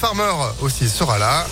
Farmer 0.00 0.32
aussi 0.62 0.88
sera 0.88 1.18
là. 1.18 1.46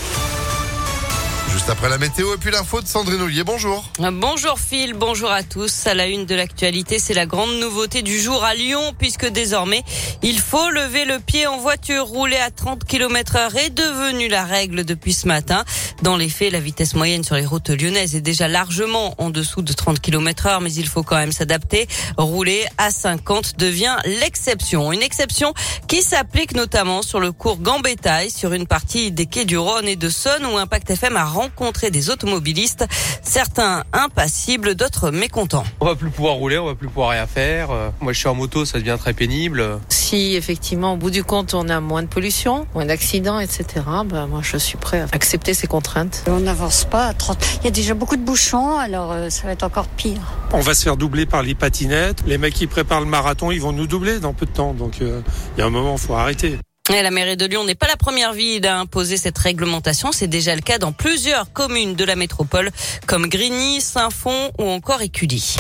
Juste 1.52 1.71
après 1.71 1.89
la 1.89 1.99
météo 1.99 2.35
et 2.35 2.37
puis 2.37 2.50
l'info 2.50 2.80
de 2.80 2.87
Sandrine 2.87 3.21
Ollier. 3.22 3.42
Bonjour. 3.42 3.91
Bonjour 3.98 4.58
Phil, 4.58 4.95
bonjour 4.95 5.30
à 5.30 5.43
tous. 5.43 5.87
À 5.87 5.95
la 5.95 6.06
une 6.06 6.27
de 6.27 6.35
l'actualité, 6.35 6.98
c'est 6.98 7.14
la 7.14 7.27
grande 7.27 7.59
nouveauté 7.59 8.03
du 8.03 8.19
jour 8.19 8.45
à 8.45 8.54
Lyon 8.54 8.95
puisque 8.98 9.27
désormais, 9.27 9.82
il 10.22 10.38
faut 10.38 10.71
lever 10.71 11.04
le 11.04 11.19
pied 11.19 11.46
en 11.46 11.58
voiture. 11.58 12.06
Rouler 12.06 12.37
à 12.37 12.50
30 12.50 12.84
km 12.84 13.37
heure 13.37 13.56
est 13.56 13.71
devenu 13.71 14.29
la 14.29 14.45
règle 14.45 14.84
depuis 14.84 15.12
ce 15.12 15.27
matin. 15.27 15.64
Dans 16.03 16.16
les 16.16 16.29
faits, 16.29 16.53
la 16.53 16.61
vitesse 16.61 16.95
moyenne 16.95 17.25
sur 17.25 17.34
les 17.34 17.46
routes 17.46 17.71
lyonnaises 17.71 18.15
est 18.15 18.21
déjà 18.21 18.46
largement 18.46 19.15
en 19.19 19.30
dessous 19.30 19.62
de 19.62 19.73
30 19.73 20.01
km 20.01 20.46
heure, 20.46 20.61
mais 20.61 20.73
il 20.73 20.87
faut 20.87 21.03
quand 21.03 21.17
même 21.17 21.33
s'adapter. 21.33 21.89
Rouler 22.17 22.67
à 22.77 22.91
50 22.91 23.59
devient 23.59 23.96
l'exception. 24.05 24.93
Une 24.93 25.03
exception 25.03 25.55
qui 25.87 26.03
s'applique 26.03 26.55
notamment 26.55 27.03
sur 27.03 27.21
le 27.21 27.33
cours 27.33 27.59
Gambetta 27.59 28.29
sur 28.29 28.53
une 28.53 28.67
partie 28.67 29.11
des 29.11 29.27
quais 29.27 29.45
du 29.45 29.59
Rhône 29.59 29.87
et 29.87 29.96
de 29.96 30.09
Saône 30.09 30.46
où 30.46 30.56
Impact 30.56 30.91
FM 30.91 31.16
a 31.16 31.24
rencontré 31.38 31.91
des 31.91 32.10
automobilistes, 32.10 32.84
certains 33.23 33.84
impassibles, 33.92 34.74
d'autres 34.74 35.10
mécontents. 35.10 35.64
On 35.80 35.87
va 35.87 35.95
plus 35.95 36.11
pouvoir 36.11 36.34
rouler, 36.34 36.59
on 36.59 36.66
va 36.66 36.74
plus 36.74 36.88
pouvoir 36.88 37.11
rien 37.11 37.27
faire. 37.27 37.70
Euh, 37.70 37.91
moi 38.01 38.12
je 38.12 38.19
suis 38.19 38.28
en 38.28 38.34
moto, 38.34 38.64
ça 38.64 38.78
devient 38.78 38.97
très 38.98 39.12
pénible. 39.12 39.78
Si 39.88 40.34
effectivement 40.34 40.95
au 40.95 40.97
bout 40.97 41.11
du 41.11 41.23
compte 41.23 41.55
on 41.55 41.69
a 41.69 41.80
moins 41.80 42.02
de 42.02 42.09
pollution, 42.09 42.66
moins 42.74 42.87
d'accidents, 42.87 43.38
etc., 43.38 43.64
ben, 44.06 44.27
moi 44.27 44.41
je 44.42 44.56
suis 44.56 44.77
prêt 44.78 45.01
à 45.01 45.06
accepter 45.12 45.55
ces 45.55 45.66
contraintes. 45.66 46.24
On 46.27 46.41
n'avance 46.41 46.84
pas 46.84 47.06
à 47.06 47.14
30. 47.14 47.39
Il 47.61 47.64
y 47.64 47.69
a 47.69 47.70
déjà 47.70 47.95
beaucoup 47.95 48.16
de 48.16 48.25
bouchons, 48.25 48.77
alors 48.78 49.12
euh, 49.12 49.30
ça 49.30 49.45
va 49.45 49.52
être 49.52 49.62
encore 49.62 49.86
pire. 49.86 50.20
On 50.52 50.61
va 50.61 50.75
se 50.75 50.83
faire 50.83 50.97
doubler 50.97 51.27
par 51.27 51.42
les 51.42 51.55
patinettes. 51.55 52.23
Les 52.27 52.39
mecs 52.39 52.55
qui 52.55 52.66
préparent 52.66 53.00
le 53.00 53.06
marathon, 53.06 53.50
ils 53.50 53.61
vont 53.61 53.73
nous 53.73 53.86
doubler 53.86 54.19
dans 54.19 54.33
peu 54.33 54.47
de 54.47 54.50
temps. 54.50 54.75
Donc 54.75 55.00
euh, 55.00 55.20
il 55.56 55.61
y 55.61 55.62
a 55.62 55.66
un 55.66 55.70
moment, 55.70 55.95
il 55.95 56.00
faut 56.00 56.14
arrêter. 56.14 56.59
La 56.91 57.10
mairie 57.10 57.37
de 57.37 57.45
Lyon 57.45 57.65
n'est 57.65 57.74
pas 57.74 57.87
la 57.87 57.97
première 57.97 58.33
ville 58.33 58.66
à 58.66 58.78
imposer 58.78 59.19
cette 59.19 59.37
réglementation. 59.37 60.10
C'est 60.10 60.27
déjà 60.27 60.55
le 60.55 60.62
cas 60.62 60.78
dans 60.78 60.92
plusieurs 60.92 61.52
communes 61.52 61.95
de 61.95 62.05
la 62.05 62.16
métropole, 62.16 62.70
comme 63.06 63.27
Grigny, 63.28 63.81
Saint-Fond 63.81 64.50
ou 64.58 64.64
encore 64.64 65.03
Écully. 65.03 65.56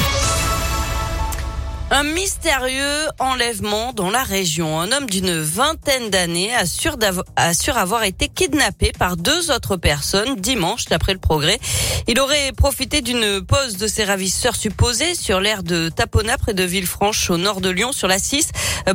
Un 1.90 2.02
mystérieux 2.02 3.06
enlèvement 3.18 3.94
dans 3.94 4.10
la 4.10 4.22
région. 4.22 4.78
Un 4.78 4.92
homme 4.92 5.06
d'une 5.06 5.40
vingtaine 5.40 6.10
d'années 6.10 6.54
assure, 6.54 6.98
assure 7.34 7.78
avoir 7.78 8.04
été 8.04 8.28
kidnappé 8.28 8.92
par 8.98 9.16
deux 9.16 9.50
autres 9.50 9.76
personnes 9.76 10.36
dimanche, 10.36 10.84
d'après 10.84 11.14
le 11.14 11.18
progrès. 11.18 11.58
Il 12.06 12.20
aurait 12.20 12.52
profité 12.52 13.00
d'une 13.00 13.40
pause 13.40 13.78
de 13.78 13.86
ses 13.86 14.04
ravisseurs 14.04 14.54
supposés 14.54 15.14
sur 15.14 15.40
l'aire 15.40 15.62
de 15.62 15.88
Tapona 15.88 16.36
près 16.36 16.52
de 16.52 16.62
Villefranche 16.62 17.30
au 17.30 17.38
nord 17.38 17.62
de 17.62 17.70
Lyon 17.70 17.92
sur 17.92 18.06
la 18.06 18.18
6 18.18 18.50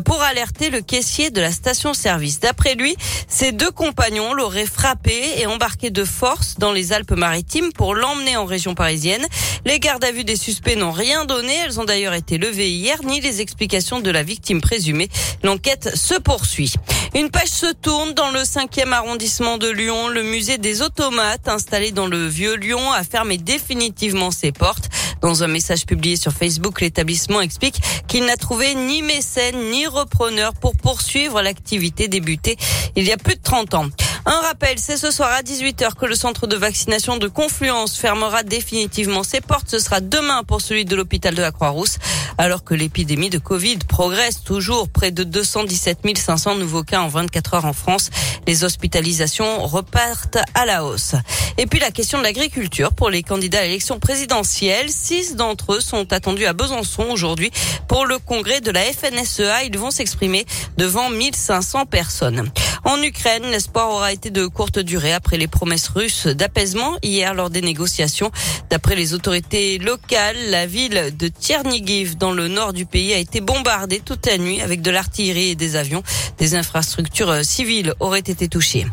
pour 0.05 0.21
alerter 0.21 0.69
le 0.69 0.81
caissier 0.81 1.31
de 1.31 1.41
la 1.41 1.51
station-service. 1.51 2.41
D'après 2.41 2.75
lui, 2.75 2.95
ses 3.27 3.51
deux 3.51 3.71
compagnons 3.71 4.33
l'auraient 4.33 4.67
frappé 4.67 5.19
et 5.37 5.47
embarqué 5.47 5.89
de 5.89 6.05
force 6.05 6.59
dans 6.59 6.71
les 6.71 6.93
Alpes-Maritimes 6.93 7.73
pour 7.73 7.95
l'emmener 7.95 8.37
en 8.37 8.45
région 8.45 8.75
parisienne. 8.75 9.25
Les 9.65 9.79
gardes 9.79 10.03
à 10.03 10.11
vue 10.11 10.25
des 10.25 10.35
suspects 10.35 10.75
n'ont 10.75 10.91
rien 10.91 11.25
donné. 11.25 11.55
Elles 11.65 11.79
ont 11.79 11.85
d'ailleurs 11.85 12.13
été 12.13 12.37
levées 12.37 12.69
ni 13.03 13.21
les 13.21 13.41
explications 13.41 14.01
de 14.01 14.11
la 14.11 14.23
victime 14.23 14.61
présumée. 14.61 15.09
L'enquête 15.43 15.95
se 15.95 16.15
poursuit. 16.15 16.73
Une 17.15 17.29
page 17.29 17.49
se 17.49 17.71
tourne 17.71 18.13
dans 18.13 18.31
le 18.31 18.41
5e 18.41 18.91
arrondissement 18.91 19.57
de 19.57 19.69
Lyon. 19.69 20.09
Le 20.09 20.23
musée 20.23 20.57
des 20.57 20.81
automates, 20.81 21.47
installé 21.47 21.91
dans 21.91 22.07
le 22.07 22.27
vieux 22.27 22.55
Lyon, 22.55 22.91
a 22.91 23.03
fermé 23.03 23.37
définitivement 23.37 24.31
ses 24.31 24.51
portes. 24.51 24.89
Dans 25.21 25.43
un 25.43 25.47
message 25.47 25.85
publié 25.85 26.17
sur 26.17 26.33
Facebook, 26.33 26.81
l'établissement 26.81 27.39
explique 27.39 27.81
qu'il 28.07 28.25
n'a 28.25 28.35
trouvé 28.35 28.75
ni 28.75 29.01
mécène 29.01 29.71
ni 29.71 29.87
repreneur 29.87 30.53
pour 30.53 30.75
poursuivre 30.75 31.41
l'activité 31.41 32.09
débutée 32.09 32.57
il 32.95 33.05
y 33.05 33.11
a 33.11 33.17
plus 33.17 33.35
de 33.35 33.41
30 33.41 33.73
ans. 33.75 33.87
Un 34.25 34.39
rappel, 34.39 34.79
c'est 34.79 34.95
ce 34.95 35.11
soir 35.11 35.31
à 35.33 35.41
18h 35.41 35.95
que 35.95 36.05
le 36.05 36.15
centre 36.15 36.47
de 36.47 36.55
vaccination 36.55 37.17
de 37.17 37.27
Confluence 37.27 37.97
fermera 37.97 38.43
définitivement 38.43 39.23
ses 39.23 39.41
portes. 39.41 39.69
Ce 39.69 39.79
sera 39.79 39.99
demain 39.99 40.43
pour 40.43 40.61
celui 40.61 40.85
de 40.85 40.95
l'hôpital 40.95 41.35
de 41.35 41.41
la 41.41 41.51
Croix-Rousse. 41.51 41.97
Alors 42.37 42.63
que 42.63 42.73
l'épidémie 42.73 43.29
de 43.29 43.37
Covid 43.37 43.77
progresse 43.87 44.43
toujours, 44.43 44.89
près 44.89 45.11
de 45.11 45.23
217 45.23 45.99
500 46.17 46.55
nouveaux 46.55 46.83
cas 46.83 47.01
en 47.01 47.07
24 47.07 47.53
heures 47.53 47.65
en 47.65 47.73
France, 47.73 48.09
les 48.47 48.63
hospitalisations 48.63 49.65
repartent 49.65 50.39
à 50.53 50.65
la 50.65 50.83
hausse. 50.83 51.15
Et 51.57 51.67
puis 51.67 51.79
la 51.79 51.91
question 51.91 52.17
de 52.17 52.23
l'agriculture 52.23 52.93
pour 52.93 53.09
les 53.09 53.23
candidats 53.23 53.59
à 53.59 53.63
l'élection 53.63 53.99
présidentielle. 53.99 54.89
Six 54.89 55.35
d'entre 55.35 55.73
eux 55.73 55.81
sont 55.81 56.11
attendus 56.11 56.45
à 56.45 56.53
Besançon 56.53 57.03
aujourd'hui 57.11 57.51
pour 57.87 58.05
le 58.05 58.17
congrès 58.17 58.61
de 58.61 58.71
la 58.71 58.81
FNSEA. 58.81 59.65
Ils 59.65 59.77
vont 59.77 59.91
s'exprimer 59.91 60.45
devant 60.77 61.09
1500 61.09 61.85
personnes. 61.85 62.49
En 62.85 63.01
Ukraine, 63.01 63.43
l'espoir 63.49 63.89
aura 63.89 64.11
été 64.11 64.29
de 64.29 64.45
courte 64.45 64.79
durée 64.79 65.13
après 65.13 65.37
les 65.37 65.47
promesses 65.47 65.87
russes 65.87 66.27
d'apaisement 66.27 66.97
hier 67.01 67.33
lors 67.33 67.49
des 67.49 67.61
négociations. 67.61 68.29
D'après 68.69 68.95
les 68.95 69.13
autorités 69.13 69.77
locales, 69.77 70.37
la 70.49 70.65
ville 70.65 71.15
de 71.17 71.29
Tchernigiv 71.29 72.17
dans 72.17 72.31
le 72.31 72.49
nord 72.49 72.73
du 72.73 72.85
pays 72.85 73.13
a 73.13 73.17
été 73.17 73.39
bombardée 73.39 74.01
toute 74.01 74.25
la 74.25 74.37
nuit 74.37 74.61
avec 74.61 74.81
de 74.81 74.91
l'artillerie 74.91 75.51
et 75.51 75.55
des 75.55 75.75
avions. 75.77 76.03
Des 76.37 76.55
infrastructures 76.55 77.45
civiles 77.45 77.93
auraient 77.99 78.19
été 78.19 78.49
touchées. 78.49 78.85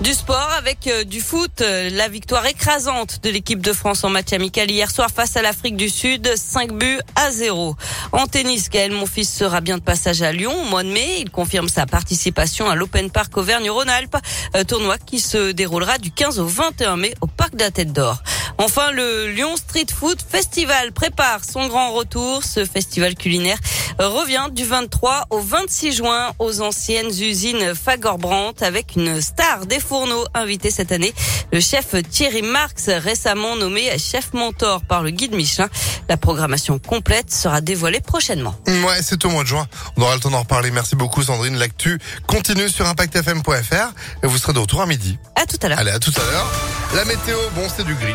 Du 0.00 0.14
sport 0.14 0.48
avec 0.56 0.86
euh, 0.86 1.04
du 1.04 1.20
foot, 1.20 1.60
euh, 1.60 1.90
la 1.90 2.08
victoire 2.08 2.46
écrasante 2.46 3.22
de 3.22 3.28
l'équipe 3.28 3.60
de 3.60 3.74
France 3.74 4.02
en 4.02 4.08
match 4.08 4.32
amical 4.32 4.70
hier 4.70 4.90
soir 4.90 5.10
face 5.14 5.36
à 5.36 5.42
l'Afrique 5.42 5.76
du 5.76 5.90
Sud, 5.90 6.26
5 6.34 6.72
buts 6.72 7.00
à 7.16 7.30
0. 7.30 7.76
En 8.12 8.26
tennis, 8.26 8.70
Gaël 8.70 8.92
Monfils 8.92 9.28
sera 9.28 9.60
bien 9.60 9.76
de 9.76 9.82
passage 9.82 10.22
à 10.22 10.32
Lyon 10.32 10.54
au 10.62 10.64
mois 10.64 10.84
de 10.84 10.88
mai. 10.88 11.20
Il 11.20 11.30
confirme 11.30 11.68
sa 11.68 11.84
participation 11.84 12.70
à 12.70 12.76
l'Open 12.76 13.10
Park 13.10 13.36
Auvergne-Rhône-Alpes, 13.36 14.16
euh, 14.56 14.64
tournoi 14.64 14.96
qui 14.96 15.20
se 15.20 15.52
déroulera 15.52 15.98
du 15.98 16.10
15 16.10 16.38
au 16.38 16.46
21 16.46 16.96
mai 16.96 17.14
au 17.20 17.26
Parc 17.26 17.54
de 17.54 17.60
la 17.60 17.70
Tête 17.70 17.92
d'Or. 17.92 18.22
Enfin, 18.62 18.92
le 18.92 19.28
Lyon 19.28 19.56
Street 19.56 19.86
Food 19.90 20.18
Festival 20.20 20.92
prépare 20.92 21.40
son 21.50 21.66
grand 21.66 21.92
retour. 21.92 22.44
Ce 22.44 22.66
festival 22.66 23.14
culinaire 23.14 23.56
revient 23.98 24.48
du 24.52 24.64
23 24.64 25.28
au 25.30 25.40
26 25.40 25.92
juin 25.92 26.32
aux 26.38 26.60
anciennes 26.60 27.08
usines 27.08 27.74
Fagorbrandt 27.74 28.62
avec 28.62 28.96
une 28.96 29.22
star 29.22 29.64
des 29.64 29.80
fourneaux 29.80 30.26
invité 30.34 30.70
cette 30.70 30.92
année, 30.92 31.14
le 31.54 31.60
chef 31.60 31.94
Thierry 32.10 32.42
Marx, 32.42 32.90
récemment 32.90 33.56
nommé 33.56 33.98
chef 33.98 34.34
mentor 34.34 34.82
par 34.82 35.02
le 35.02 35.08
guide 35.08 35.34
Michelin. 35.34 35.70
La 36.10 36.18
programmation 36.18 36.78
complète 36.78 37.32
sera 37.32 37.62
dévoilée 37.62 38.00
prochainement. 38.00 38.54
Ouais, 38.66 39.00
c'est 39.00 39.24
au 39.24 39.30
mois 39.30 39.42
de 39.42 39.48
juin. 39.48 39.66
On 39.96 40.02
aura 40.02 40.14
le 40.14 40.20
temps 40.20 40.30
d'en 40.30 40.40
reparler. 40.40 40.70
Merci 40.70 40.96
beaucoup 40.96 41.22
Sandrine. 41.22 41.56
L'actu 41.56 41.98
continue 42.26 42.68
sur 42.68 42.86
impactfm.fr 42.86 43.94
et 44.22 44.26
vous 44.26 44.36
serez 44.36 44.52
de 44.52 44.58
retour 44.58 44.82
à 44.82 44.86
midi. 44.86 45.18
À 45.34 45.46
tout 45.46 45.56
à 45.62 45.68
l'heure. 45.68 45.78
Allez, 45.78 45.92
à 45.92 45.98
tout 45.98 46.12
à 46.14 46.30
l'heure. 46.30 46.46
La 46.94 47.06
météo, 47.06 47.38
bon, 47.54 47.66
c'est 47.74 47.84
du 47.84 47.94
gris. 47.94 48.14